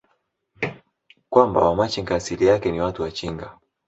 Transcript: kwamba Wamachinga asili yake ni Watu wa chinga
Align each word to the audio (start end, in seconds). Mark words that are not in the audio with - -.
kwamba 1.29 1.63
Wamachinga 1.65 2.15
asili 2.15 2.45
yake 2.45 2.71
ni 2.71 2.81
Watu 2.81 3.01
wa 3.01 3.11
chinga 3.11 3.57